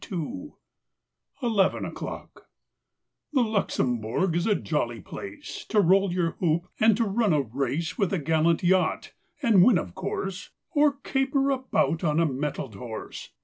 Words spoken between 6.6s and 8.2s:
and to run a race With a